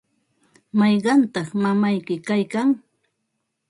[0.77, 2.69] ¿mayqantaq mamayki kaykan?